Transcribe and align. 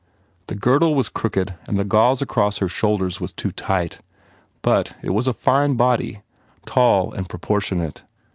The 0.47 0.55
girdle 0.55 0.95
was 0.95 1.09
crooked 1.09 1.53
and 1.67 1.77
the 1.77 1.83
gauze 1.85 2.23
across 2.23 2.57
her 2.57 2.67
shoulders 2.67 3.21
was 3.21 3.33
too 3.33 3.51
tight. 3.51 3.99
But 4.63 4.95
it 5.03 5.11
was 5.11 5.27
a 5.27 5.31
fine 5.31 5.75
body, 5.75 6.23
tall 6.65 7.13
and 7.13 7.29
proportionate. 7.29 8.01